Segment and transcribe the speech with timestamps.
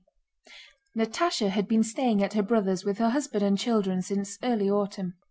[0.97, 5.13] Natásha had been staying at her brother's with her husband and children since early autumn.